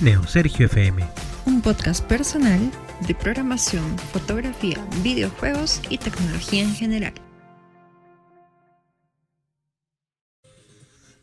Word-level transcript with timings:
Neo 0.00 0.24
Sergio 0.28 0.66
FM. 0.66 1.04
Un 1.44 1.60
podcast 1.60 2.04
personal 2.04 2.70
de 3.08 3.16
programación, 3.16 3.98
fotografía, 4.12 4.76
videojuegos 5.02 5.80
y 5.90 5.98
tecnología 5.98 6.62
en 6.62 6.72
general. 6.72 7.14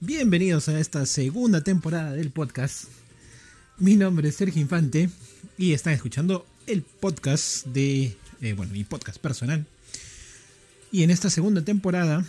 Bienvenidos 0.02 0.68
a 0.68 0.78
esta 0.78 1.06
segunda 1.06 1.64
temporada 1.64 2.12
del 2.12 2.32
podcast. 2.32 2.90
Mi 3.78 3.96
nombre 3.96 4.28
es 4.28 4.36
Sergio 4.36 4.62
Infante 4.62 5.10
y 5.58 5.72
están 5.72 5.94
escuchando 5.94 6.46
el 6.68 6.82
podcast 6.82 7.68
de, 7.68 8.18
eh, 8.42 8.54
bueno, 8.58 8.74
mi 8.74 8.84
podcast 8.84 9.20
personal. 9.20 9.66
Y 10.92 11.04
en 11.04 11.12
esta 11.12 11.30
segunda 11.30 11.64
temporada 11.64 12.26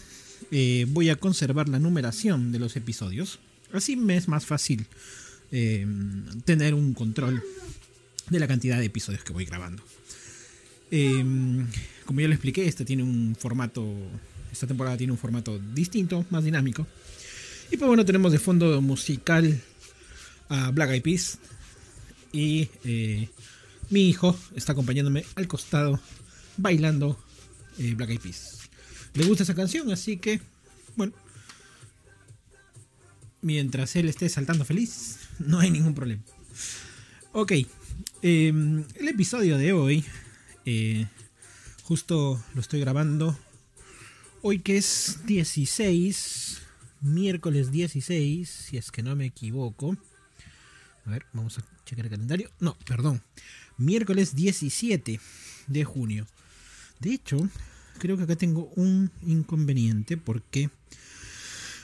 eh, 0.53 0.87
voy 0.91 1.11
a 1.11 1.17
conservar 1.17 1.69
la 1.69 1.81
numeración 1.81 2.53
de 2.53 2.61
los 2.61 2.77
episodios. 2.77 3.41
Así 3.73 3.97
me 3.97 4.17
es 4.17 4.29
más 4.29 4.47
fácil 4.47 4.87
eh, 5.53 5.87
tener 6.45 6.75
un 6.75 6.95
control 6.95 7.43
de 8.31 8.41
la 8.41 8.47
cantidad 8.47 8.79
de 8.79 8.87
episodios 8.87 9.25
que 9.25 9.33
voy 9.33 9.45
grabando. 9.45 9.83
como 12.05 12.21
ya 12.21 12.29
lo 12.29 12.35
expliqué, 12.35 12.67
este 12.67 12.85
tiene 12.85 13.03
un 13.03 13.37
formato, 13.39 13.85
esta 14.53 14.67
temporada 14.67 14.97
tiene 14.97 15.13
un 15.13 15.19
formato 15.19 15.59
distinto, 15.59 16.25
más 16.31 16.45
dinámico. 16.45 16.87
Y 17.71 17.77
pues 17.77 17.89
bueno, 17.89 18.05
tenemos 18.05 18.31
de 18.33 18.39
fondo 18.39 18.81
musical 18.81 19.61
a 20.49 20.71
Black 20.71 20.91
Eyed 20.91 21.03
Peas. 21.03 21.39
Y 22.33 22.69
eh, 22.85 23.29
mi 23.91 24.09
hijo 24.09 24.39
está 24.55 24.73
acompañándome 24.73 25.25
al 25.35 25.49
costado 25.49 26.01
bailando 26.57 27.19
eh, 27.79 27.95
Black 27.95 28.11
Eyed 28.11 28.21
Peas. 28.21 28.69
Le 29.15 29.25
gusta 29.25 29.43
esa 29.43 29.55
canción, 29.55 29.91
así 29.91 30.19
que, 30.19 30.41
bueno, 30.95 31.13
mientras 33.41 33.97
él 33.97 34.09
esté 34.09 34.29
saltando 34.29 34.65
feliz, 34.65 35.21
no 35.47 35.59
hay 35.59 35.71
ningún 35.71 35.95
problema. 35.95 36.23
Ok, 37.33 37.53
em, 38.23 38.85
el 38.95 39.09
episodio 39.09 39.59
de 39.59 39.73
hoy, 39.73 40.05
eh, 40.65 41.07
justo 41.83 42.43
lo 42.55 42.61
estoy 42.61 42.81
grabando 42.81 43.39
hoy 44.43 44.61
que 44.61 44.77
es 44.77 45.21
16 45.27 46.63
miércoles 47.01 47.71
16, 47.71 48.49
si 48.49 48.77
es 48.77 48.91
que 48.91 49.03
no 49.03 49.17
me 49.17 49.27
equivoco. 49.27 49.97
A 51.05 51.11
ver, 51.11 51.27
vamos 51.33 51.59
a 51.59 51.65
checar 51.85 52.07
el 52.07 52.11
calendario. 52.11 52.51
No, 52.61 52.77
perdón. 52.87 53.23
Miércoles 53.77 54.35
17 54.35 55.21
de 55.67 55.85
junio. 55.85 56.27
De 57.01 57.13
hecho, 57.13 57.49
creo 57.99 58.17
que 58.17 58.25
acá 58.25 58.37
tengo 58.37 58.73
un 58.77 59.11
inconveniente 59.23 60.17
porque 60.17 60.71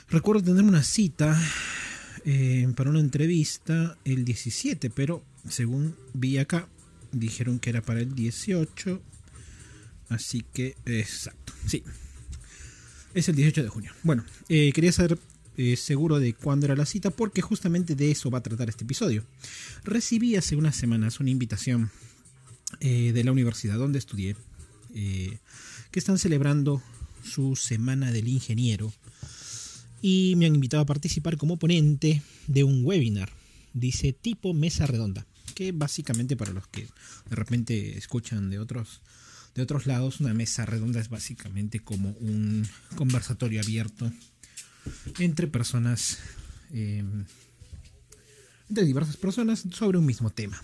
recuerdo 0.09 0.43
tener 0.43 0.63
una 0.63 0.83
cita 0.83 1.39
eh, 2.25 2.71
para 2.75 2.89
una 2.89 3.01
entrevista 3.01 3.97
el 4.05 4.23
17, 4.23 4.89
pero 4.89 5.23
según 5.49 5.95
vi 6.13 6.37
acá, 6.37 6.69
dijeron 7.11 7.59
que 7.59 7.69
era 7.69 7.81
para 7.81 7.99
el 7.99 8.15
18. 8.15 9.01
Así 10.09 10.45
que, 10.53 10.75
exacto, 10.85 11.53
sí, 11.65 11.83
es 13.13 13.27
el 13.27 13.35
18 13.35 13.63
de 13.63 13.69
junio. 13.69 13.91
Bueno, 14.03 14.23
eh, 14.47 14.71
quería 14.73 14.91
saber 14.91 15.17
eh, 15.57 15.75
seguro 15.75 16.19
de 16.19 16.33
cuándo 16.33 16.65
era 16.65 16.75
la 16.75 16.85
cita 16.85 17.09
porque 17.09 17.41
justamente 17.41 17.95
de 17.95 18.11
eso 18.11 18.31
va 18.31 18.37
a 18.39 18.43
tratar 18.43 18.69
este 18.69 18.85
episodio. 18.85 19.25
Recibí 19.83 20.35
hace 20.35 20.55
unas 20.55 20.75
semanas 20.75 21.19
una 21.19 21.29
invitación 21.29 21.91
de 22.79 23.23
la 23.23 23.31
universidad 23.31 23.77
donde 23.77 23.99
estudié 23.99 24.35
que 24.91 25.39
están 25.93 26.17
celebrando 26.17 26.81
su 27.23 27.55
Semana 27.55 28.11
del 28.11 28.27
Ingeniero 28.27 28.91
y 30.03 30.35
me 30.35 30.45
han 30.45 30.53
invitado 30.53 30.83
a 30.83 30.85
participar 30.85 31.37
como 31.37 31.55
ponente 31.55 32.21
de 32.47 32.65
un 32.65 32.85
webinar. 32.85 33.31
Dice 33.73 34.11
tipo 34.11 34.53
mesa 34.53 34.85
redonda, 34.85 35.25
que 35.55 35.71
básicamente 35.71 36.35
para 36.35 36.51
los 36.51 36.67
que 36.67 36.81
de 36.81 37.35
repente 37.35 37.97
escuchan 37.97 38.49
de 38.49 38.59
otros 38.59 39.01
de 39.55 39.61
otros 39.61 39.85
lados, 39.85 40.19
una 40.19 40.33
mesa 40.33 40.65
redonda 40.65 40.99
es 40.99 41.09
básicamente 41.09 41.79
como 41.79 42.09
un 42.19 42.67
conversatorio 42.95 43.61
abierto 43.61 44.11
entre 45.19 45.47
personas, 45.47 46.17
em, 46.71 47.23
entre 48.67 48.83
diversas 48.83 49.15
personas 49.15 49.63
sobre 49.71 49.99
un 49.99 50.05
mismo 50.05 50.31
tema. 50.31 50.61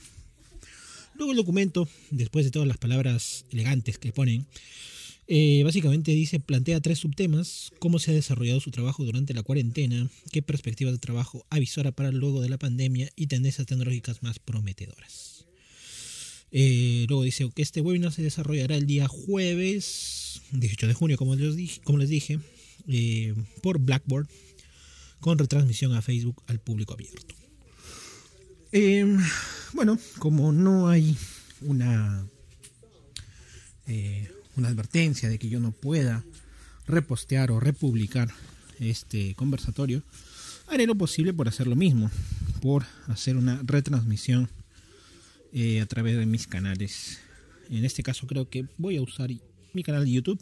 Luego 1.16 1.32
el 1.32 1.38
documento, 1.38 1.88
después 2.10 2.44
de 2.46 2.52
todas 2.52 2.68
las 2.68 2.78
palabras 2.78 3.46
elegantes 3.52 4.00
que 4.00 4.12
ponen, 4.12 4.48
eh, 5.32 5.62
básicamente 5.64 6.12
dice, 6.12 6.40
plantea 6.40 6.82
tres 6.82 6.98
subtemas, 6.98 7.72
cómo 7.78 8.00
se 8.00 8.10
ha 8.10 8.16
desarrollado 8.16 8.60
su 8.60 8.72
trabajo 8.72 9.06
durante 9.06 9.36
la 9.36 9.44
cuarentena, 9.44 10.10
qué 10.32 10.42
perspectivas 10.42 10.92
de 10.92 10.98
trabajo 10.98 11.46
avisora 11.52 11.92
para 11.92 12.12
luego 12.12 12.42
de 12.42 12.50
la 12.50 12.58
pandemia 12.58 13.12
y 13.16 13.28
tendencias 13.28 13.68
tecnológicas 13.68 14.24
más 14.24 14.40
prometedoras. 14.40 15.46
Eh, 16.52 17.06
luego 17.08 17.22
dice 17.22 17.48
que 17.54 17.62
este 17.62 17.80
webinar 17.80 18.12
se 18.12 18.24
desarrollará 18.24 18.76
el 18.76 18.88
día 18.88 19.08
jueves 19.08 20.42
18 20.52 20.88
de 20.88 20.94
junio, 20.96 21.16
como 21.16 21.36
les 21.36 21.56
dije, 21.56 21.80
como 21.84 22.00
les 22.00 22.10
dije 22.10 22.40
eh, 22.88 23.36
por 23.62 23.78
Blackboard, 23.78 24.28
con 25.20 25.38
retransmisión 25.38 25.94
a 25.94 26.02
Facebook 26.02 26.42
al 26.48 26.60
público 26.60 26.96
abierto. 26.96 27.36
Bueno, 29.74 30.00
como 30.18 30.52
no 30.52 30.90
hay 30.90 31.16
una, 31.62 32.28
una 34.60 34.70
advertencia 34.70 35.30
de 35.30 35.40
que 35.40 35.50
yo 35.50 35.60
no 35.60 35.72
pueda 35.72 36.24
repostear 36.88 37.52
o 37.52 37.60
republicar 37.60 38.30
este 38.80 39.36
conversatorio, 39.36 40.04
haré 40.68 40.86
lo 40.86 40.96
posible 40.96 41.34
por 41.34 41.48
hacer 41.48 41.68
lo 41.68 41.76
mismo, 41.76 42.12
por 42.62 42.86
hacer 43.08 43.38
una 43.38 43.62
retransmisión 43.64 44.50
eh, 45.54 45.82
a 45.82 45.86
través 45.86 46.18
de 46.18 46.26
mis 46.26 46.48
canales. 46.48 47.20
En 47.70 47.86
este 47.86 48.04
caso 48.04 48.28
creo 48.28 48.50
que 48.50 48.66
voy 48.78 48.98
a 48.98 49.02
usar 49.02 49.30
mi 49.74 49.84
canal 49.84 50.06
de 50.06 50.12
YouTube 50.12 50.40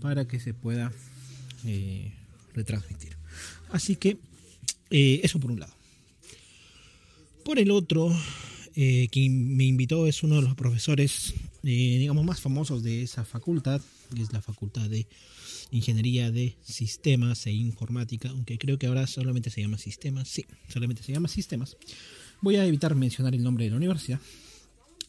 para 0.00 0.26
que 0.26 0.40
se 0.40 0.54
pueda 0.54 0.92
eh, 1.64 2.12
retransmitir. 2.54 3.16
Así 3.70 3.96
que 3.96 4.18
eh, 4.90 5.20
eso 5.22 5.38
por 5.38 5.50
un 5.50 5.60
lado. 5.60 5.74
Por 7.44 7.58
el 7.58 7.70
otro, 7.70 8.12
quien 8.74 9.56
me 9.56 9.64
invitó 9.64 10.06
es 10.06 10.22
uno 10.22 10.36
de 10.36 10.42
los 10.42 10.54
profesores, 10.54 11.34
digamos, 11.62 12.24
más 12.24 12.40
famosos 12.40 12.82
de 12.82 13.02
esa 13.02 13.24
facultad, 13.24 13.80
que 14.14 14.22
es 14.22 14.32
la 14.32 14.42
Facultad 14.42 14.88
de 14.88 15.06
Ingeniería 15.70 16.30
de 16.30 16.56
Sistemas 16.62 17.46
e 17.46 17.52
Informática, 17.52 18.30
aunque 18.30 18.58
creo 18.58 18.78
que 18.78 18.86
ahora 18.86 19.06
solamente 19.06 19.50
se 19.50 19.60
llama 19.60 19.78
Sistemas, 19.78 20.28
sí, 20.28 20.46
solamente 20.68 21.02
se 21.02 21.12
llama 21.12 21.28
Sistemas. 21.28 21.76
Voy 22.40 22.56
a 22.56 22.66
evitar 22.66 22.94
mencionar 22.94 23.34
el 23.34 23.42
nombre 23.42 23.64
de 23.64 23.70
la 23.70 23.76
universidad, 23.76 24.20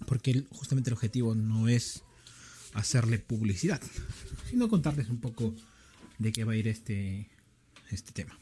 porque 0.06 0.44
justamente 0.52 0.90
el 0.90 0.96
objetivo 0.96 1.34
no 1.36 1.68
es 1.68 2.04
hacerle 2.74 3.20
publicidad, 3.20 3.82
sino 4.50 4.70
contarles 4.70 5.10
un 5.10 5.20
poco 5.20 5.56
de 6.20 6.32
qué 6.32 6.44
va 6.44 6.54
a 6.54 6.58
ir 6.58 6.68
este, 6.68 7.28
este 7.90 8.12
tema. 8.12 8.38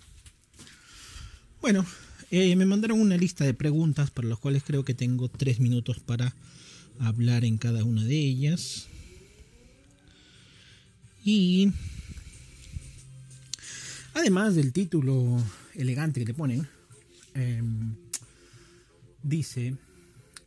Bueno, 1.61 1.85
eh, 2.31 2.55
me 2.55 2.65
mandaron 2.65 2.99
una 2.99 3.17
lista 3.17 3.43
de 3.43 3.53
preguntas 3.53 4.11
para 4.11 4.27
las 4.27 4.37
cuales 4.37 4.63
creo 4.63 4.85
que 4.85 4.93
tengo 4.93 5.29
tres 5.29 5.59
minutos 5.59 5.99
para 5.99 6.35
hablar 6.99 7.45
en 7.45 7.57
cada 7.57 7.83
una 7.83 8.03
de 8.03 8.17
ellas. 8.17 8.87
Y 11.23 11.71
además 14.13 14.55
del 14.55 14.73
título 14.73 15.43
elegante 15.75 16.19
que 16.19 16.27
le 16.27 16.33
ponen, 16.33 16.67
em, 17.33 17.95
dice 19.23 19.75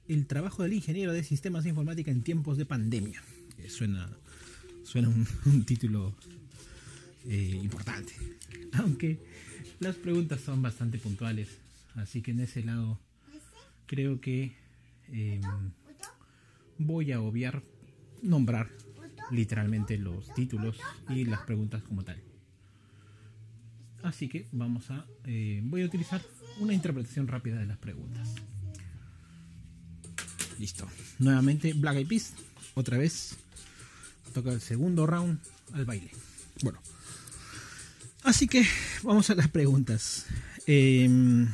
el 0.09 0.27
trabajo 0.27 0.63
del 0.63 0.75
ingeniero 0.75 1.13
de 1.13 1.25
sistemas 1.25 1.65
de 1.65 1.71
informática 1.71 2.11
en 2.11 2.23
tiempos 2.23 2.59
de 2.59 2.67
pandemia. 2.67 3.23
suena, 3.69 4.11
suena 4.85 5.09
un, 5.47 5.65
título 5.65 6.15
eh, 7.29 7.59
importante. 7.63 8.13
Aunque 8.73 9.19
las 9.81 9.97
preguntas 9.97 10.41
son 10.41 10.63
bastante 10.63 10.99
puntuales. 10.99 11.49
Así 11.95 12.23
que 12.23 12.31
en 12.31 12.41
ese 12.41 12.63
lado 12.63 12.99
creo 13.87 14.21
que 14.21 14.57
em, 15.09 15.43
voy 16.79 17.13
a 17.13 17.21
obviar 17.21 17.63
nombrar 18.23 18.71
literalmente 19.31 19.99
los 19.99 20.33
títulos 20.35 20.79
y 21.09 21.25
las 21.25 21.41
preguntas 21.43 21.83
como 21.83 22.05
tal. 22.05 22.23
Así 24.03 24.29
que 24.29 24.49
vamos 24.53 24.91
a 24.91 25.07
eh, 25.25 25.61
voy 25.65 25.83
a 25.83 25.87
utilizar 25.87 26.21
una 26.59 26.73
interpretación 26.73 27.29
rápida 27.29 27.59
de 27.59 27.67
las 27.67 27.79
preguntas. 27.79 28.29
Listo. 30.59 30.89
Nuevamente 31.19 31.73
Black 31.73 31.97
Eyed 31.97 32.09
Peas. 32.09 32.35
Otra 32.75 32.99
vez. 32.99 33.37
Toca 34.33 34.53
el 34.53 34.61
segundo 34.61 35.07
round 35.07 35.39
al 35.73 35.85
baile. 35.85 36.11
Bueno. 36.63 36.81
Así 38.23 38.47
que 38.47 38.65
vamos 39.03 39.29
a 39.31 39.35
las 39.35 39.49
preguntas. 39.49 40.27
Em, 40.67 41.49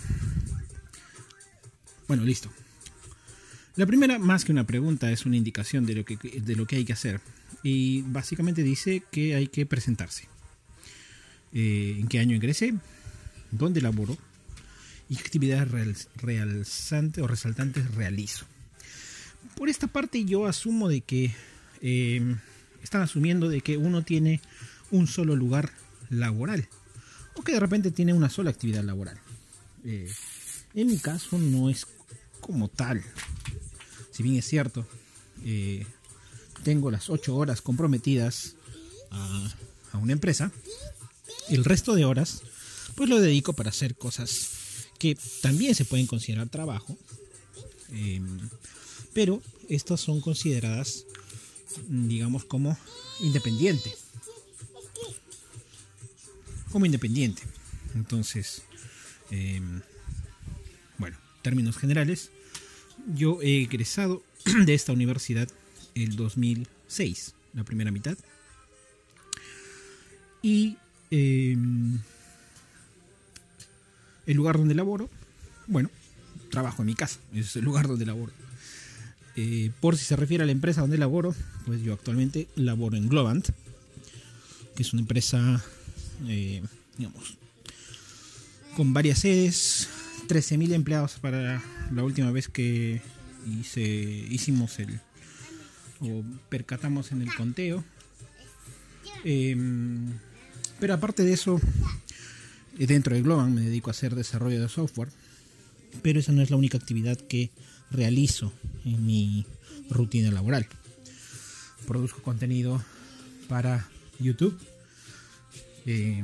bueno, 2.09 2.25
listo. 2.25 2.51
La 3.77 3.87
primera, 3.87 4.19
más 4.19 4.45
que 4.45 4.51
una 4.51 4.67
pregunta, 4.67 5.13
es 5.13 5.25
una 5.25 5.37
indicación 5.37 5.87
de 5.87 5.95
lo 5.95 6.05
que, 6.05 6.17
de 6.17 6.57
lo 6.57 6.67
que 6.67 6.77
hay 6.77 6.85
que 6.85 6.93
hacer. 6.93 7.21
Y 7.63 8.03
básicamente 8.03 8.63
dice 8.63 9.05
que 9.13 9.37
hay 9.37 9.47
que 9.47 9.67
presentarse. 9.67 10.27
Eh, 11.53 11.97
¿En 12.01 12.09
qué 12.09 12.19
año 12.19 12.35
ingresé? 12.35 12.75
¿Dónde 13.53 13.81
laboro? 13.81 14.19
y 15.09 15.17
qué 15.17 15.23
actividades 15.23 16.09
realzantes 16.17 17.23
o 17.23 17.27
resaltantes 17.27 17.95
realizo. 17.95 18.47
Por 19.57 19.69
esta 19.69 19.87
parte 19.87 20.25
yo 20.25 20.47
asumo 20.47 20.89
de 20.89 21.01
que 21.01 21.35
eh, 21.81 22.37
están 22.83 23.03
asumiendo 23.03 23.49
de 23.49 23.61
que 23.61 23.77
uno 23.77 24.03
tiene 24.03 24.41
un 24.91 25.07
solo 25.07 25.35
lugar 25.35 25.71
laboral 26.11 26.69
o 27.35 27.43
que 27.43 27.53
de 27.53 27.61
repente 27.61 27.91
tiene 27.91 28.13
una 28.13 28.29
sola 28.29 28.51
actividad 28.51 28.85
laboral. 28.85 29.19
Eh, 29.85 30.11
en 30.75 30.87
mi 30.87 30.99
caso 30.99 31.39
no 31.39 31.71
es 31.71 31.87
como 32.41 32.69
tal. 32.69 33.03
Si 34.11 34.23
bien 34.23 34.37
es 34.37 34.47
cierto, 34.47 34.87
eh, 35.45 35.87
tengo 36.65 36.91
las 36.91 37.09
8 37.09 37.37
horas 37.37 37.63
comprometidas 37.63 38.55
a, 39.11 39.55
una 39.95 40.13
empresa, 40.13 40.53
el 41.49 41.65
resto 41.65 41.95
de 41.95 42.05
horas 42.05 42.43
pues 42.95 43.09
lo 43.09 43.21
dedico 43.21 43.53
para 43.53 43.71
hacer 43.71 43.97
cosas 43.97 44.51
que 44.99 45.17
también 45.41 45.75
se 45.75 45.85
pueden 45.85 46.07
considerar 46.07 46.49
trabajo, 46.49 46.97
eh, 47.93 48.21
pero 49.15 49.41
estas 49.69 50.01
son 50.01 50.21
consideradas, 50.21 51.05
digamos, 51.89 52.45
como 52.45 52.77
independiente. 53.21 53.95
Como 56.71 56.87
independiente. 56.87 57.43
Entonces, 57.95 58.63
bueno, 59.31 59.61
términos 61.49 61.79
generales, 61.79 62.31
yo 63.15 63.41
he 63.41 63.63
egresado 63.63 64.23
de 64.67 64.75
esta 64.75 64.93
universidad 64.93 65.49
el 65.95 66.15
2006, 66.15 67.35
la 67.55 67.65
primera 67.65 67.91
mitad. 67.91 68.19
Y 70.43 70.77
eh, 71.11 71.57
el 74.27 74.37
lugar 74.37 74.59
donde 74.59 74.75
laboro, 74.75 75.09
bueno, 75.67 75.89
trabajo 76.51 76.83
en 76.83 76.87
mi 76.87 76.95
casa, 76.95 77.19
es 77.33 77.57
el 77.57 77.65
lugar 77.65 77.89
donde 77.89 78.05
laboro. 78.05 78.33
Eh, 79.35 79.71
por 79.81 79.97
si 79.97 80.05
se 80.05 80.17
refiere 80.17 80.43
a 80.43 80.47
la 80.47 80.53
empresa 80.53 80.83
donde 80.83 80.99
laboro, 80.99 81.35
pues 81.65 81.81
yo 81.81 81.95
actualmente 81.95 82.47
laboro 82.57 82.99
en 82.99 83.09
Globant, 83.09 83.49
que 84.77 84.83
es 84.83 84.93
una 84.93 85.01
empresa, 85.01 85.65
eh, 86.27 86.63
digamos, 86.99 87.39
con 88.77 88.93
varias 88.93 89.21
sedes, 89.21 89.89
13.000 90.29 90.73
empleados 90.75 91.19
para 91.19 91.63
la 91.91 92.05
última 92.05 92.31
vez 92.31 92.49
que 92.49 93.01
hice, 93.47 93.83
hicimos 93.83 94.79
el, 94.79 95.01
o 96.01 96.23
percatamos 96.49 97.13
en 97.13 97.23
el 97.23 97.35
conteo. 97.35 97.83
Eh, 99.25 99.57
pero 100.79 100.95
aparte 100.95 101.25
de 101.25 101.33
eso, 101.33 101.61
dentro 102.77 103.15
de 103.15 103.23
Globan 103.23 103.55
me 103.55 103.63
dedico 103.63 103.91
a 103.91 103.93
hacer 103.93 104.15
desarrollo 104.15 104.61
de 104.61 104.69
software, 104.69 105.09
pero 106.03 106.21
esa 106.21 106.33
no 106.33 106.43
es 106.43 106.51
la 106.51 106.57
única 106.57 106.79
actividad 106.79 107.17
que 107.17 107.51
realizo 107.91 108.53
en 108.85 109.05
mi 109.05 109.47
rutina 109.91 110.31
laboral. 110.31 110.67
Produzco 111.87 112.23
contenido 112.23 112.85
para 113.49 113.89
YouTube, 114.21 114.59
eh, 115.87 116.23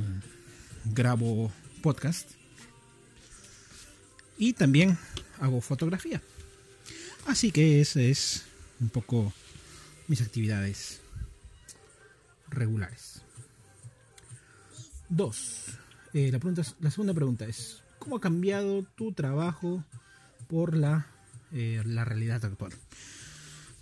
grabo 0.84 1.50
podcast 1.82 2.30
y 4.38 4.52
también 4.52 4.98
hago 5.40 5.60
fotografía. 5.60 6.20
Así 7.26 7.50
que 7.50 7.80
esa 7.80 8.00
es 8.00 8.44
un 8.80 8.88
poco 8.88 9.32
mis 10.08 10.20
actividades 10.20 11.00
regulares. 12.50 13.22
Dos. 15.08 15.64
Eh, 16.12 16.30
la, 16.30 16.38
pregunta 16.38 16.62
la 16.80 16.90
segunda 16.90 17.14
pregunta 17.14 17.46
es, 17.46 17.82
¿cómo 17.98 18.16
ha 18.16 18.20
cambiado 18.20 18.84
tu 18.94 19.12
trabajo 19.12 19.84
por 20.48 20.76
la, 20.76 21.06
eh, 21.52 21.82
la 21.84 22.04
realidad 22.04 22.44
actual? 22.44 22.72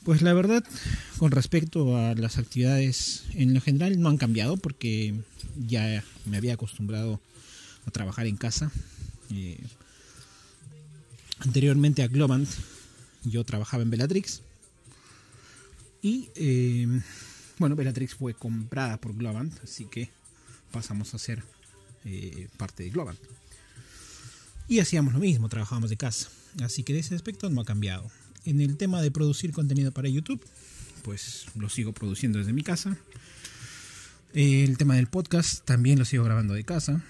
Pues 0.04 0.20
la 0.22 0.32
verdad, 0.32 0.64
con 1.18 1.30
respecto 1.30 1.96
a 1.96 2.14
las 2.14 2.38
actividades 2.38 3.24
en 3.34 3.54
lo 3.54 3.60
general, 3.60 4.00
no 4.00 4.08
han 4.08 4.16
cambiado 4.16 4.56
porque 4.56 5.14
ya 5.56 6.02
me 6.24 6.36
había 6.36 6.54
acostumbrado 6.54 7.20
a 7.86 7.90
trabajar 7.90 8.26
en 8.26 8.36
casa. 8.36 8.72
Eh, 9.30 9.60
anteriormente 11.44 12.02
a 12.02 12.08
Globant, 12.08 12.48
yo 13.24 13.44
trabajaba 13.44 13.82
en 13.82 13.90
Bellatrix. 13.90 14.42
Y 16.00 16.30
eh, 16.34 16.86
bueno, 17.58 17.76
Bellatrix 17.76 18.14
fue 18.14 18.34
comprada 18.34 19.00
por 19.00 19.16
Globant, 19.16 19.54
así 19.62 19.86
que 19.86 20.10
pasamos 20.72 21.14
a 21.14 21.18
ser 21.18 21.42
eh, 22.04 22.48
parte 22.56 22.84
de 22.84 22.90
Global. 22.90 23.16
Y 24.68 24.78
hacíamos 24.80 25.12
lo 25.12 25.20
mismo, 25.20 25.48
trabajábamos 25.48 25.90
de 25.90 25.96
casa. 25.96 26.28
Así 26.62 26.82
que 26.82 26.92
de 26.92 27.00
ese 27.00 27.14
aspecto 27.14 27.50
no 27.50 27.60
ha 27.60 27.64
cambiado. 27.64 28.10
En 28.44 28.60
el 28.60 28.76
tema 28.76 29.00
de 29.02 29.10
producir 29.10 29.52
contenido 29.52 29.92
para 29.92 30.08
YouTube, 30.08 30.44
pues 31.02 31.46
lo 31.56 31.68
sigo 31.68 31.92
produciendo 31.92 32.38
desde 32.38 32.52
mi 32.52 32.62
casa. 32.62 32.96
El 34.32 34.78
tema 34.78 34.96
del 34.96 35.08
podcast 35.08 35.64
también 35.64 35.98
lo 35.98 36.04
sigo 36.04 36.24
grabando 36.24 36.54
de 36.54 36.64
casa. 36.64 37.02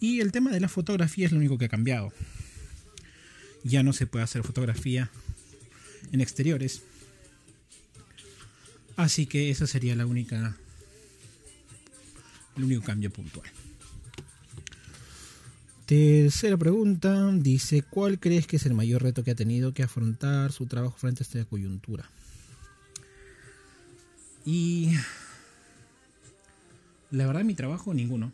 Y 0.00 0.20
el 0.20 0.32
tema 0.32 0.50
de 0.50 0.60
la 0.60 0.68
fotografía 0.68 1.26
es 1.26 1.32
lo 1.32 1.38
único 1.38 1.58
que 1.58 1.66
ha 1.66 1.68
cambiado. 1.68 2.12
Ya 3.64 3.82
no 3.82 3.92
se 3.92 4.06
puede 4.06 4.24
hacer 4.24 4.42
fotografía 4.42 5.10
en 6.12 6.20
exteriores. 6.20 6.82
Así 8.96 9.26
que 9.26 9.50
esa 9.50 9.66
sería 9.66 9.94
la 9.94 10.06
única 10.06 10.56
el 12.56 12.64
único 12.64 12.82
cambio 12.82 13.10
puntual. 13.10 13.48
Tercera 15.86 16.56
pregunta, 16.56 17.30
dice, 17.32 17.82
¿cuál 17.82 18.18
crees 18.18 18.46
que 18.46 18.56
es 18.56 18.66
el 18.66 18.74
mayor 18.74 19.02
reto 19.02 19.24
que 19.24 19.30
ha 19.30 19.34
tenido 19.34 19.72
que 19.72 19.82
afrontar 19.82 20.52
su 20.52 20.66
trabajo 20.66 20.98
frente 20.98 21.22
a 21.22 21.24
esta 21.24 21.44
coyuntura? 21.46 22.10
Y 24.44 24.90
la 27.10 27.26
verdad 27.26 27.44
mi 27.44 27.54
trabajo 27.54 27.94
ninguno. 27.94 28.32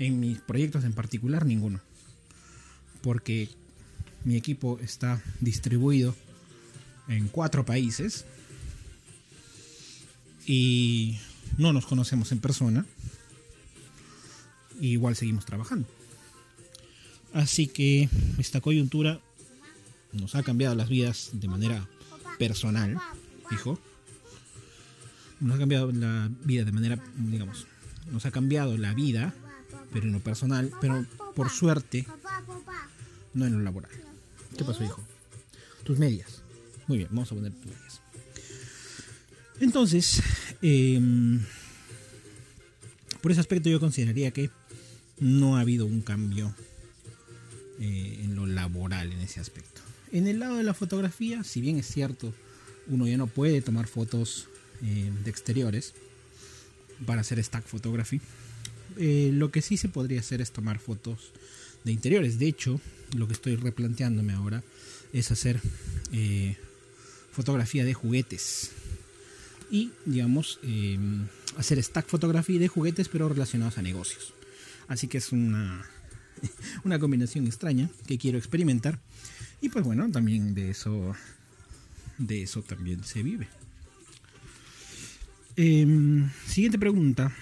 En 0.00 0.18
mis 0.18 0.40
proyectos 0.40 0.82
en 0.84 0.94
particular 0.94 1.46
ninguno. 1.46 1.80
Porque 3.04 3.48
mi 4.24 4.34
equipo 4.34 4.80
está 4.82 5.22
distribuido 5.38 6.16
en 7.06 7.28
cuatro 7.28 7.64
países 7.64 8.24
y 10.46 11.18
no 11.58 11.72
nos 11.72 11.86
conocemos 11.86 12.32
en 12.32 12.40
persona 12.40 12.84
igual 14.80 15.16
seguimos 15.16 15.44
trabajando. 15.44 15.88
Así 17.32 17.66
que 17.66 18.08
esta 18.38 18.60
coyuntura 18.60 19.20
nos 20.12 20.34
ha 20.34 20.42
cambiado 20.42 20.74
las 20.74 20.88
vidas 20.88 21.30
de 21.32 21.48
manera 21.48 21.88
personal, 22.38 22.98
hijo. 23.50 23.78
Nos 25.40 25.56
ha 25.56 25.58
cambiado 25.58 25.90
la 25.90 26.30
vida 26.44 26.64
de 26.64 26.72
manera, 26.72 26.98
digamos, 27.16 27.66
nos 28.10 28.24
ha 28.24 28.30
cambiado 28.30 28.78
la 28.78 28.94
vida, 28.94 29.34
pero 29.92 30.06
en 30.06 30.12
lo 30.12 30.20
personal, 30.20 30.70
pero 30.80 31.04
por 31.34 31.50
suerte, 31.50 32.06
no 33.34 33.46
en 33.46 33.52
lo 33.52 33.60
laboral. 33.60 33.90
¿Qué 34.56 34.64
pasó, 34.64 34.84
hijo? 34.84 35.02
Tus 35.82 35.98
medias. 35.98 36.42
Muy 36.86 36.98
bien, 36.98 37.08
vamos 37.10 37.30
a 37.30 37.34
poner 37.34 37.52
tus 37.52 37.66
medias. 37.66 38.00
Entonces, 39.60 40.22
em, 40.62 41.40
por 43.20 43.32
ese 43.32 43.40
aspecto 43.40 43.68
yo 43.68 43.80
consideraría 43.80 44.30
que 44.30 44.50
no 45.18 45.56
ha 45.56 45.60
habido 45.60 45.86
un 45.86 46.00
cambio 46.00 46.54
eh, 47.80 48.20
en 48.22 48.34
lo 48.34 48.46
laboral 48.46 49.12
en 49.12 49.20
ese 49.20 49.40
aspecto. 49.40 49.80
En 50.12 50.26
el 50.26 50.38
lado 50.38 50.56
de 50.56 50.62
la 50.62 50.74
fotografía, 50.74 51.42
si 51.44 51.60
bien 51.60 51.78
es 51.78 51.86
cierto, 51.86 52.32
uno 52.86 53.06
ya 53.06 53.16
no 53.16 53.26
puede 53.26 53.62
tomar 53.62 53.86
fotos 53.86 54.48
eh, 54.82 55.10
de 55.24 55.30
exteriores 55.30 55.94
para 57.06 57.22
hacer 57.22 57.42
stack 57.42 57.64
photography, 57.64 58.20
eh, 58.96 59.30
lo 59.32 59.50
que 59.50 59.62
sí 59.62 59.76
se 59.76 59.88
podría 59.88 60.20
hacer 60.20 60.40
es 60.40 60.52
tomar 60.52 60.78
fotos 60.78 61.32
de 61.84 61.92
interiores. 61.92 62.38
De 62.38 62.46
hecho, 62.46 62.80
lo 63.14 63.26
que 63.26 63.32
estoy 63.32 63.56
replanteándome 63.56 64.32
ahora 64.32 64.62
es 65.12 65.30
hacer 65.30 65.60
fotografía 67.32 67.84
de 67.84 67.94
juguetes 67.94 68.70
y, 69.70 69.92
digamos, 70.04 70.60
hacer 71.56 71.82
stack 71.82 72.06
photography 72.06 72.58
de 72.58 72.68
juguetes 72.68 73.08
pero 73.08 73.28
relacionados 73.28 73.78
a 73.78 73.82
negocios. 73.82 74.34
Así 74.88 75.08
que 75.08 75.18
es 75.18 75.32
una, 75.32 75.84
una 76.84 76.98
combinación 76.98 77.46
extraña 77.46 77.88
que 78.06 78.18
quiero 78.18 78.38
experimentar. 78.38 78.98
Y 79.60 79.68
pues 79.68 79.84
bueno, 79.84 80.10
también 80.10 80.54
de 80.54 80.70
eso, 80.70 81.14
de 82.18 82.42
eso 82.42 82.62
también 82.62 83.02
se 83.04 83.22
vive. 83.22 83.48
Em, 85.56 86.30
siguiente 86.46 86.78
pregunta. 86.78 87.32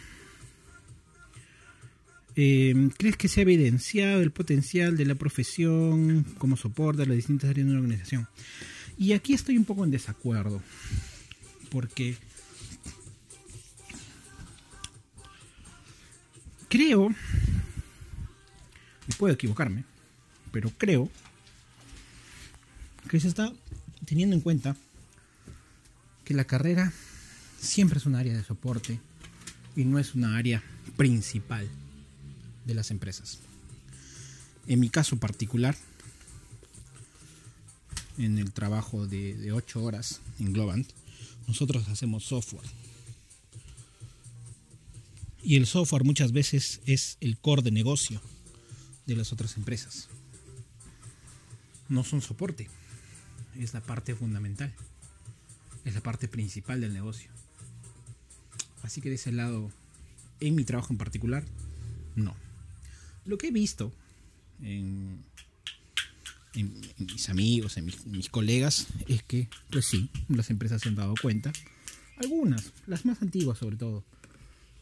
Em, 2.35 2.91
¿Crees 2.91 3.17
que 3.17 3.29
se 3.29 3.41
ha 3.41 3.43
evidenciado 3.43 4.23
el 4.23 4.31
potencial 4.31 4.97
de 4.97 5.05
la 5.05 5.15
profesión 5.15 6.25
como 6.39 6.57
soporte 6.57 7.03
a 7.03 7.07
las 7.07 7.17
distintas 7.17 7.51
áreas 7.51 7.67
de 7.67 7.73
una 7.73 7.81
organización? 7.81 8.29
Y 8.97 9.13
aquí 9.13 9.35
estoy 9.35 9.59
un 9.59 9.65
poco 9.65 9.85
en 9.85 9.91
desacuerdo. 9.91 10.63
Porque 11.71 12.17
creo, 16.69 17.15
y 19.09 19.13
puedo 19.19 19.35
equivocarme, 19.35 19.85
pero 20.53 20.71
creo 20.77 21.11
que 23.09 23.21
se 23.21 23.29
está 23.29 23.53
teniendo 24.07 24.37
en 24.37 24.43
cuenta 24.43 24.77
que 26.25 26.35
la 26.35 26.45
carrera 26.45 26.93
siempre 27.59 27.99
es 27.99 28.07
un 28.07 28.15
área 28.15 28.35
de 28.35 28.45
soporte 28.45 29.01
y 29.77 29.85
no 29.85 29.99
es 29.99 30.15
una 30.15 30.37
área 30.37 30.63
principal 30.97 31.69
de 32.65 32.75
las 32.75 32.91
empresas. 32.91 33.39
En 34.67 34.81
mi 34.81 34.89
caso 34.89 35.17
particular, 35.17 35.77
en 38.19 38.39
el 38.39 38.53
trabajo 38.53 39.07
de, 39.07 39.53
8 39.53 39.83
horas 39.83 40.21
en 40.39 40.53
Globant, 40.53 40.89
nosotros 41.47 41.89
hacemos 41.89 42.25
software. 42.25 42.67
Y 45.43 45.57
el 45.57 45.67
software 45.67 46.05
muchas 46.05 46.33
veces 46.33 46.81
es 46.87 47.17
el 47.21 47.37
core 47.37 47.63
de 47.63 47.73
negocio 47.73 48.21
de 49.07 49.17
las 49.17 49.33
otras 49.33 49.57
empresas. 49.57 50.09
No 51.89 52.05
son 52.05 52.23
soporte, 52.23 52.69
es 53.59 53.75
la 53.75 53.81
parte 53.81 54.15
fundamental, 54.15 54.73
es 55.85 55.95
la 55.95 56.01
parte 56.01 56.29
principal 56.29 56.81
del 56.81 56.93
negocio. 56.93 57.31
Así 58.83 59.01
que 59.01 59.09
de 59.09 59.17
ese 59.17 59.33
lado, 59.33 59.71
en 60.41 60.55
mi 60.55 60.65
trabajo 60.65 60.93
en 60.93 60.99
particular, 60.99 61.45
no. 62.15 62.37
Lo 63.25 63.39
que 63.39 63.49
he 63.49 63.51
visto 63.51 63.93
en, 64.63 65.23
mis 66.99 67.29
amigos, 67.29 67.77
en 67.77 67.87
mis, 68.07 68.29
colegas, 68.29 68.87
es 69.09 69.23
que, 69.23 69.49
pues 69.71 69.87
sí, 69.87 70.11
las 70.29 70.51
empresas 70.51 70.83
se 70.83 70.89
han 70.89 70.97
dado 70.97 71.15
cuenta, 71.21 71.53
algunas, 72.17 72.73
las 72.87 73.05
más 73.05 73.23
antiguas 73.23 73.59
sobre 73.59 73.77
todo, 73.77 74.05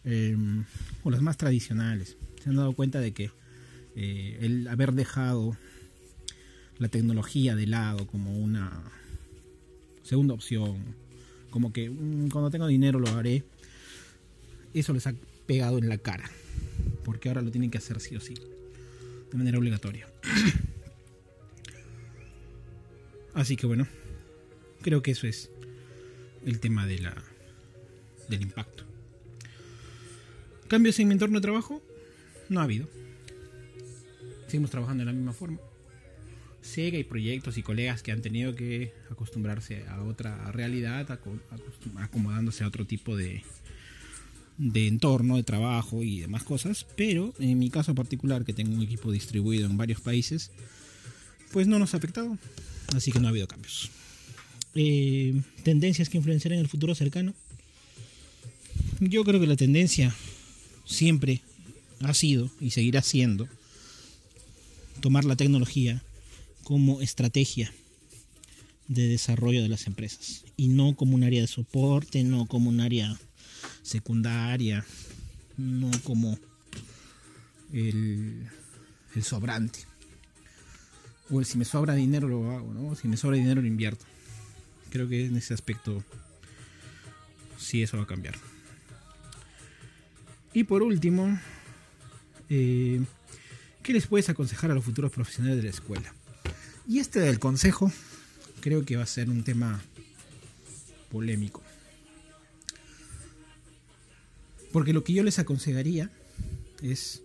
em, 0.05 0.65
o 1.05 1.11
las 1.11 1.23
más 1.23 1.37
tradicionales, 1.37 2.17
se 2.43 2.51
han 2.51 2.57
dado 2.57 2.73
cuenta 2.73 3.01
de 3.01 3.13
que 3.13 3.31
eh, 3.97 4.39
el 4.41 4.69
haber 4.69 4.93
dejado 4.93 5.57
la 6.79 6.89
tecnología 6.89 7.55
de 7.55 7.67
lado 7.67 8.07
como 8.07 8.39
una 8.39 8.83
segunda 10.03 10.35
opción, 10.35 10.79
como 11.51 11.73
que 11.73 11.91
mm, 11.91 12.31
cuando 12.31 12.51
tengo 12.51 12.67
dinero 12.67 12.99
lo 12.99 13.09
haré, 13.11 13.45
eso 14.75 14.93
les 14.93 15.07
ha 15.07 15.15
pegado 15.47 15.79
en 15.79 15.89
la 15.89 15.99
cara, 15.99 16.31
porque 17.05 17.29
ahora 17.29 17.43
lo 17.43 17.51
tienen 17.51 17.71
que 17.71 17.79
hacer 17.79 18.01
sí 18.01 18.17
o 18.17 18.21
sí, 18.21 18.35
de 19.31 19.39
manera 19.39 19.59
obligatoria. 19.59 20.09
Así 23.35 23.57
que 23.57 23.67
bueno, 23.67 23.87
creo 24.83 25.03
que 25.03 25.13
eso 25.13 25.27
es 25.27 25.51
el 26.45 26.61
tema 26.61 26.87
de 26.87 26.99
la, 26.99 27.15
del 28.29 28.43
impacto. 28.43 28.85
¿Cambios 30.69 30.99
en 30.99 31.09
mi 31.09 31.15
entorno 31.15 31.39
de 31.39 31.43
trabajo? 31.43 31.83
No 32.49 32.61
ha 32.61 32.65
habido. 32.65 32.89
Seguimos 34.47 34.71
trabajando 34.71 35.03
de 35.03 35.07
la 35.07 35.13
misma 35.13 35.33
forma. 35.33 35.59
Sé 36.61 36.91
que 36.91 36.99
hay 36.99 37.05
proyectos 37.05 37.57
y 37.57 37.63
colegas 37.63 38.03
que 38.03 38.13
han 38.13 38.21
tenido 38.21 38.55
que 38.55 38.93
acostumbrarse 39.11 39.87
a 39.89 40.03
otra 40.03 40.53
realidad, 40.53 41.19
acomodándose 41.97 42.65
a 42.65 42.69
otro 42.69 42.87
tipo 42.87 43.17
de, 43.17 43.43
de 44.61 44.89
entorno 44.89 45.37
de 45.37 45.43
trabajo 45.43 46.03
y 46.03 46.21
demás 46.21 46.43
cosas, 46.43 46.87
pero 46.95 47.33
en 47.39 47.59
mi 47.59 47.71
caso 47.71 47.95
particular, 47.95 48.45
que 48.45 48.53
tengo 48.53 48.75
un 48.75 48.83
equipo 48.83 49.11
distribuido 49.11 49.65
en 49.65 49.79
varios 49.79 50.03
países, 50.03 50.51
pues 51.51 51.67
no 51.67 51.79
nos 51.79 51.95
ha 51.95 51.97
afectado, 51.97 52.37
así 52.95 53.11
que 53.11 53.21
no 53.21 53.27
ha 53.27 53.31
habido 53.31 53.49
cambios. 53.49 53.91
Eh, 54.75 55.41
tendencias 55.63 56.11
que 56.11 56.19
influenciarán 56.19 56.59
en 56.59 56.65
el 56.65 56.69
futuro 56.69 56.95
cercano. 56.95 57.33
Yo 59.01 59.25
creo 59.25 59.41
que 59.41 59.47
la 59.47 59.57
tendencia 59.57 60.15
siempre 60.85 61.41
ha 62.01 62.13
sido 62.13 62.51
y 62.61 62.71
seguirá 62.71 63.01
siendo 63.01 63.49
tomar 65.01 65.25
la 65.25 65.37
tecnología 65.37 66.03
como 66.65 67.01
estrategia 67.01 67.73
de 68.89 69.09
desarrollo 69.09 69.63
de 69.63 69.71
las 69.71 69.87
empresas 69.87 70.45
y 70.59 70.69
no 70.69 70.95
como 70.97 71.15
un 71.15 71.25
área 71.25 71.41
de 71.41 71.47
soporte, 71.47 72.23
no 72.25 72.45
como 72.45 72.69
un 72.69 72.81
área 72.81 73.19
secundaria, 73.91 74.85
no 75.57 75.91
como 76.05 76.39
el, 77.73 78.49
el 79.15 79.23
sobrante. 79.23 79.81
O 81.31 81.41
el 81.41 81.47
si 81.47 81.59
me 81.59 81.65
sobra 81.65 81.95
dinero 81.95 82.29
lo 82.29 82.51
hago, 82.53 82.73
¿no? 82.73 82.95
Si 82.95 83.09
me 83.09 83.17
sobra 83.17 83.37
dinero 83.37 83.61
lo 83.61 83.67
invierto. 83.67 84.05
Creo 84.91 85.09
que 85.09 85.27
en 85.27 85.37
ese 85.37 85.55
aspecto 85.55 86.05
sí 87.59 87.83
eso 87.83 87.97
va 87.97 88.05
a 88.05 88.07
cambiar. 88.07 88.37
Y 90.53 90.65
por 90.65 90.83
último, 90.83 91.39
eh, 92.49 93.01
¿qué 93.83 93.93
les 93.93 94.07
puedes 94.07 94.29
aconsejar 94.29 94.71
a 94.71 94.75
los 94.75 94.85
futuros 94.85 95.13
profesionales 95.13 95.59
de 95.59 95.65
la 95.65 95.71
escuela? 95.71 96.15
Y 96.89 96.99
este 96.99 97.21
del 97.21 97.39
consejo 97.39 97.93
creo 98.61 98.85
que 98.85 98.97
va 98.97 99.05
a 99.05 99.07
ser 99.07 99.31
un 99.31 99.45
tema 99.45 99.81
polémico. 101.11 101.63
Porque 104.73 104.93
lo 104.93 105.03
que 105.05 105.13
yo 105.13 105.23
les 105.23 105.39
aconsejaría 105.39 106.11
es 106.83 107.23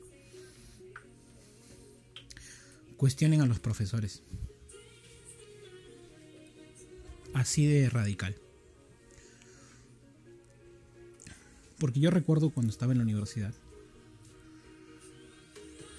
cuestionen 2.97 3.41
a 3.41 3.45
los 3.45 3.59
profesores. 3.59 4.23
Así 7.33 7.65
de 7.67 7.89
radical. 7.89 8.35
Porque 11.77 11.99
yo 11.99 12.09
recuerdo 12.09 12.49
cuando 12.49 12.71
estaba 12.71 12.93
en 12.93 12.99
la 12.99 13.03
universidad 13.03 13.53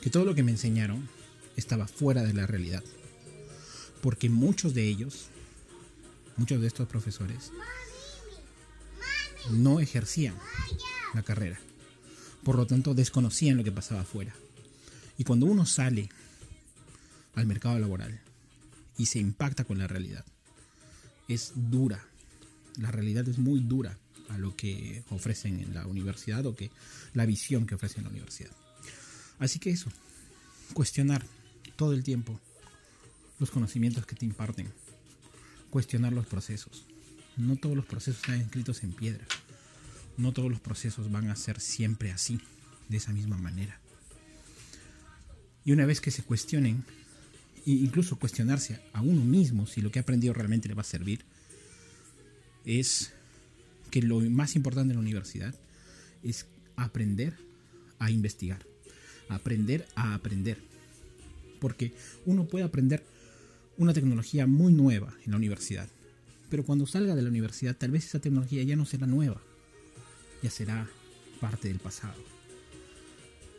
que 0.01 0.11
todo 0.11 0.25
lo 0.25 0.35
que 0.35 0.43
me 0.43 0.53
enseñaron 0.53 1.09
estaba 1.57 1.87
fuera 1.87 2.23
de 2.23 2.33
la 2.33 2.47
realidad. 2.47 2.83
Porque 4.03 4.31
muchos 4.31 4.73
de 4.73 4.89
ellos, 4.89 5.27
muchos 6.37 6.61
de 6.61 6.67
estos 6.67 6.89
profesores, 6.89 7.53
no 9.51 9.81
ejercían 9.81 10.35
la 11.17 11.23
carrera. 11.23 11.59
Por 12.45 12.57
lo 12.57 12.67
tanto, 12.67 12.95
desconocían 12.95 13.57
lo 13.57 13.65
que 13.65 13.73
pasaba 13.73 14.03
afuera. 14.03 14.35
Y 15.19 15.25
cuando 15.25 15.47
uno 15.47 15.67
sale 15.67 16.09
al 17.35 17.47
mercado 17.47 17.79
laboral 17.79 18.21
y 18.97 19.07
se 19.07 19.19
impacta 19.19 19.65
con 19.65 19.79
la 19.79 19.89
realidad, 19.89 20.25
es 21.29 21.53
dura. 21.57 22.05
La 22.79 22.91
realidad 22.91 23.29
es 23.29 23.39
muy 23.39 23.61
dura 23.61 23.99
a 24.29 24.39
lo 24.39 24.55
que 24.55 25.03
ofrecen 25.11 25.61
en 25.61 25.75
la 25.75 25.87
universidad 25.87 26.45
o 26.47 26.55
que 26.55 26.71
la 27.15 27.27
visión 27.27 27.67
que 27.67 27.75
ofrecen 27.75 27.99
en 27.99 28.05
la 28.05 28.11
universidad. 28.11 28.53
Así 29.39 29.59
que 29.59 29.71
eso, 29.71 29.91
cuestionar 30.73 31.27
todo 31.77 31.93
el 31.93 32.05
tiempo 32.05 32.39
los 33.39 33.51
conocimientos 33.51 34.07
que 34.07 34.17
te 34.17 34.25
imparten, 34.25 34.73
cuestionar 35.71 36.13
los 36.13 36.27
procesos. 36.27 36.85
No 37.37 37.57
todos 37.57 37.77
los 37.77 37.85
procesos 37.85 38.21
están 38.23 38.41
escritos 38.41 38.83
en 38.83 38.93
piedra 38.93 39.27
no 40.17 40.33
todos 40.33 40.51
los 40.51 40.61
procesos 40.61 41.11
van 41.11 41.29
a 41.29 41.37
ser 41.37 41.61
siempre 41.61 42.13
así, 42.13 42.41
de 42.89 42.97
esa 42.97 43.13
misma 43.13 43.37
manera. 43.37 43.81
Y 45.65 45.73
una 45.73 45.87
vez 45.87 46.01
que 46.01 46.11
se 46.11 46.23
cuestionen, 46.23 46.85
incluso 47.65 48.19
cuestionarse 48.19 48.81
a 48.93 49.03
uno 49.03 49.25
mismo 49.25 49.67
si 49.67 49.81
lo 49.81 49.91
que 49.91 49.99
ha 49.99 50.03
aprendido 50.03 50.33
realmente 50.33 50.69
le 50.69 50.75
va 50.75 50.83
a 50.83 50.85
servir, 50.85 51.25
es 52.65 53.13
que 53.91 54.03
lo 54.03 54.21
más 54.21 54.57
importante 54.57 54.93
en 54.93 54.97
la 54.97 55.03
universidad 55.03 55.55
es 56.23 56.47
aprender 56.77 57.37
a 57.99 58.11
investigar, 58.11 58.65
aprender 59.29 59.87
a 59.97 60.15
aprender. 60.15 60.59
Porque 61.61 61.95
uno 62.27 62.47
puede 62.47 62.65
aprender 62.65 63.05
una 63.79 63.93
tecnología 63.93 64.47
muy 64.47 64.73
nueva 64.73 65.15
en 65.25 65.33
la 65.33 65.37
universidad, 65.37 65.89
pero 66.49 66.65
cuando 66.65 66.87
salga 66.87 67.15
de 67.15 67.23
la 67.23 67.29
universidad 67.29 67.77
tal 67.77 67.91
vez 67.91 68.05
esa 68.07 68.21
tecnología 68.21 68.63
ya 68.63 68.77
no 68.77 68.87
será 68.87 69.07
nueva 69.07 69.43
ya 70.47 70.51
será 70.51 70.89
parte 71.41 71.69
del 71.69 71.79
pasado. 71.79 72.15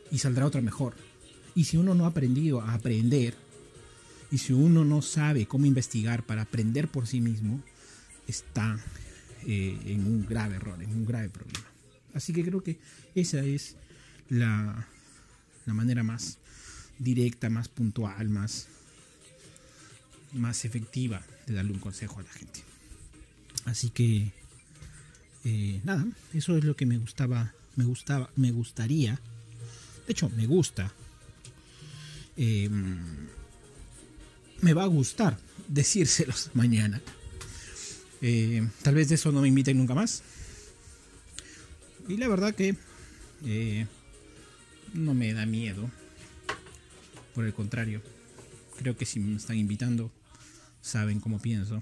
Y 0.09 0.19
saldrá 0.19 0.45
otra 0.45 0.61
mejor. 0.61 0.95
Y 1.53 1.65
si 1.65 1.75
uno 1.75 1.93
no 1.93 2.05
ha 2.05 2.09
aprendido 2.09 2.61
a 2.61 2.73
aprender, 2.73 3.35
y 4.31 4.37
si 4.37 4.53
uno 4.53 4.85
no 4.85 5.01
sabe 5.01 5.47
cómo 5.47 5.65
investigar 5.65 6.23
para 6.23 6.43
aprender 6.43 6.87
por 6.87 7.07
sí 7.07 7.19
mismo, 7.19 7.61
está 8.27 8.79
eh, 9.45 9.77
en 9.85 10.05
un 10.05 10.25
grave 10.25 10.55
error, 10.55 10.81
en 10.81 10.91
un 10.91 11.05
grave 11.05 11.29
problema. 11.29 11.67
Así 12.13 12.33
que 12.33 12.43
creo 12.43 12.63
que 12.63 12.79
esa 13.15 13.43
es 13.43 13.75
la, 14.29 14.87
la 15.65 15.73
manera 15.73 16.03
más 16.03 16.37
directa, 16.99 17.49
más 17.49 17.67
puntual, 17.67 18.29
más, 18.29 18.67
más 20.33 20.63
efectiva 20.65 21.21
de 21.45 21.53
darle 21.53 21.73
un 21.73 21.79
consejo 21.79 22.19
a 22.19 22.23
la 22.23 22.29
gente. 22.29 22.61
Así 23.65 23.89
que 23.89 24.31
eh, 25.49 25.79
nada, 25.85 26.05
eso 26.33 26.57
es 26.57 26.65
lo 26.65 26.75
que 26.75 26.85
me 26.85 26.97
gustaba, 26.97 27.53
me 27.77 27.85
gustaba, 27.85 28.29
me 28.35 28.51
gustaría. 28.51 29.17
De 30.05 30.11
hecho, 30.11 30.29
me 30.35 30.45
gusta. 30.45 30.91
Em, 32.35 32.99
me 34.59 34.73
va 34.73 34.83
a 34.83 34.87
gustar 34.87 35.39
decírselos 35.69 36.51
mañana. 36.53 37.01
Eh, 38.21 38.67
tal 38.81 38.95
vez 38.95 39.07
de 39.07 39.15
eso 39.15 39.31
no 39.31 39.41
me 39.41 39.47
inviten 39.47 39.77
nunca 39.77 39.95
más. 39.95 40.21
Y 42.09 42.17
la 42.17 42.27
verdad 42.27 42.53
que 42.53 42.75
eh, 43.45 43.87
no 44.93 45.13
me 45.13 45.33
da 45.33 45.45
miedo. 45.45 45.89
Por 47.33 47.45
el 47.45 47.53
contrario, 47.53 48.01
creo 48.77 48.97
que 48.97 49.05
si 49.05 49.21
me 49.21 49.37
están 49.37 49.55
invitando, 49.55 50.11
saben 50.81 51.21
cómo 51.21 51.39
pienso. 51.39 51.81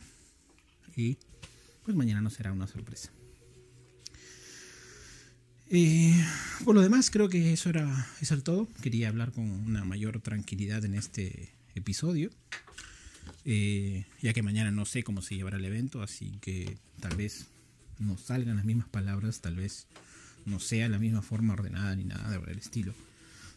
Y 0.95 1.17
pues 1.83 1.97
mañana 1.97 2.21
no 2.21 2.29
será 2.29 2.51
una 2.51 2.67
sorpresa. 2.67 3.09
Eh, 5.69 6.23
por 6.63 6.75
lo 6.75 6.81
demás, 6.81 7.09
creo 7.09 7.27
que 7.29 7.53
eso 7.53 7.69
era, 7.69 8.07
eso 8.21 8.33
era 8.33 8.43
todo. 8.43 8.67
Quería 8.81 9.09
hablar 9.09 9.31
con 9.31 9.49
una 9.49 9.83
mayor 9.83 10.21
tranquilidad 10.21 10.85
en 10.85 10.95
este 10.95 11.49
episodio. 11.75 12.29
Eh, 13.45 14.05
ya 14.21 14.33
que 14.33 14.41
mañana 14.41 14.71
no 14.71 14.85
sé 14.85 15.03
cómo 15.03 15.21
se 15.21 15.35
llevará 15.35 15.57
el 15.57 15.65
evento, 15.65 16.01
así 16.01 16.37
que 16.41 16.77
tal 16.99 17.15
vez 17.15 17.47
no 17.99 18.17
salgan 18.17 18.57
las 18.57 18.65
mismas 18.65 18.87
palabras, 18.89 19.41
tal 19.41 19.55
vez 19.55 19.87
no 20.45 20.59
sea 20.59 20.89
la 20.89 20.99
misma 20.99 21.21
forma 21.21 21.53
ordenada 21.53 21.95
ni 21.95 22.05
nada 22.05 22.37
del 22.39 22.57
estilo. 22.57 22.93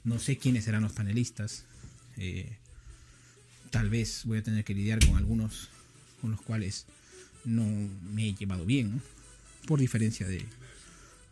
No 0.04 0.18
sé 0.18 0.36
quiénes 0.38 0.64
serán 0.64 0.82
los 0.82 0.92
panelistas. 0.92 1.64
Eh, 2.16 2.56
tal 3.70 3.90
vez 3.90 4.22
voy 4.24 4.38
a 4.38 4.42
tener 4.42 4.64
que 4.64 4.74
lidiar 4.74 5.04
con 5.06 5.16
algunos 5.16 5.68
con 6.20 6.30
los 6.30 6.40
cuales 6.40 6.86
no 7.44 7.64
me 8.12 8.28
he 8.28 8.34
llevado 8.34 8.64
bien, 8.64 9.00
por 9.66 9.78
diferencia 9.78 10.26
de, 10.26 10.44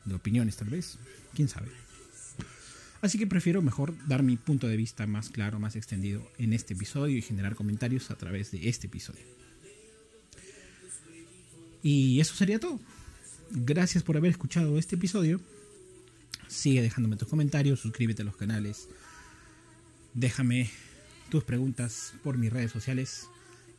de 0.07 0.15
opiniones 0.15 0.57
tal 0.57 0.69
vez, 0.69 0.99
quién 1.35 1.49
sabe. 1.49 1.69
Así 3.03 3.19
que 3.19 3.27
prefiero 3.27 3.63
mejor 3.63 3.95
dar 4.09 4.23
mi 4.23 4.37
punto 4.37 4.67
de 4.67 4.77
vista 4.77 5.07
más 5.07 5.29
claro, 5.29 5.61
más 5.61 5.77
extendido 5.77 6.29
en 6.39 6.53
este 6.53 6.75
episodio 6.75 7.17
y 7.17 7.23
generar 7.23 7.55
comentarios 7.55 8.11
a 8.11 8.17
través 8.17 8.51
de 8.51 8.69
este 8.69 8.87
episodio. 8.87 9.23
Y 11.83 12.19
eso 12.21 12.35
sería 12.35 12.59
todo. 12.59 12.81
Gracias 13.51 14.03
por 14.03 14.17
haber 14.17 14.33
escuchado 14.33 14.79
este 14.79 14.97
episodio. 14.97 15.41
Sigue 16.49 16.83
dejándome 16.83 17.17
tus 17.17 17.29
comentarios, 17.29 17.81
suscríbete 17.81 18.23
a 18.23 18.25
los 18.25 18.37
canales. 18.37 18.89
Déjame 20.15 20.71
tus 21.31 21.45
preguntas 21.45 22.15
por 22.25 22.39
mis 22.39 22.53
redes 22.53 22.73
sociales 22.73 23.29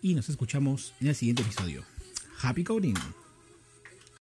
y 0.01 0.13
nos 0.13 0.29
escuchamos 0.29 0.93
en 1.01 1.07
el 1.07 1.15
siguiente 1.15 1.41
episodio. 1.41 1.83
Happy 2.41 2.63
Coding. 2.63 2.95